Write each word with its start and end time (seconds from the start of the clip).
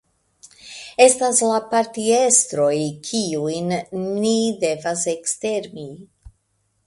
Estas 1.03 1.41
la 1.49 1.57
partiestroj, 1.73 2.73
kiujn 3.09 3.69
ni 4.23 4.33
devas 4.65 5.03
ekstermi. 5.15 5.89